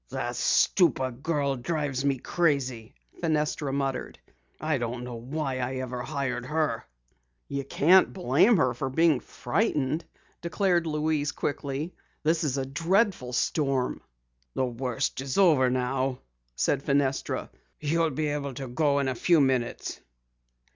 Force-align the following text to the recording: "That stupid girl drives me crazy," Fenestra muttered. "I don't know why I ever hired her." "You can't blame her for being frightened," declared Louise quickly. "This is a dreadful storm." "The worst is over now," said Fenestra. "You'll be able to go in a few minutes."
"That 0.09 0.35
stupid 0.35 1.21
girl 1.21 1.55
drives 1.55 2.03
me 2.03 2.17
crazy," 2.17 2.95
Fenestra 3.21 3.71
muttered. 3.71 4.17
"I 4.59 4.79
don't 4.79 5.03
know 5.03 5.13
why 5.13 5.59
I 5.59 5.75
ever 5.75 6.01
hired 6.01 6.43
her." 6.47 6.87
"You 7.47 7.63
can't 7.63 8.11
blame 8.11 8.57
her 8.57 8.73
for 8.73 8.89
being 8.89 9.19
frightened," 9.19 10.03
declared 10.41 10.87
Louise 10.87 11.31
quickly. 11.31 11.93
"This 12.23 12.43
is 12.43 12.57
a 12.57 12.65
dreadful 12.65 13.31
storm." 13.31 14.01
"The 14.55 14.65
worst 14.65 15.21
is 15.21 15.37
over 15.37 15.69
now," 15.69 16.17
said 16.55 16.81
Fenestra. 16.81 17.51
"You'll 17.79 18.09
be 18.09 18.29
able 18.29 18.55
to 18.55 18.67
go 18.67 18.97
in 18.97 19.07
a 19.07 19.13
few 19.13 19.39
minutes." 19.39 19.99